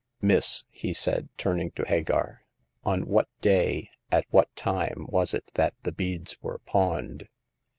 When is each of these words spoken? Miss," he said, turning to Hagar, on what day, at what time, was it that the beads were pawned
Miss," 0.19 0.63
he 0.71 0.93
said, 0.95 1.29
turning 1.37 1.69
to 1.73 1.85
Hagar, 1.85 2.41
on 2.83 3.05
what 3.05 3.29
day, 3.39 3.91
at 4.11 4.25
what 4.31 4.49
time, 4.55 5.05
was 5.09 5.31
it 5.35 5.51
that 5.53 5.75
the 5.83 5.91
beads 5.91 6.41
were 6.41 6.57
pawned 6.57 7.27